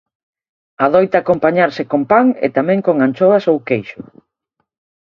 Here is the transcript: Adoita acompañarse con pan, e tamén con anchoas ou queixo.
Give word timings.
Adoita 0.85 1.17
acompañarse 1.19 1.81
con 1.91 2.01
pan, 2.11 2.25
e 2.45 2.47
tamén 2.57 2.79
con 2.85 2.95
anchoas 3.05 3.43
ou 3.51 3.57
queixo. 3.69 3.99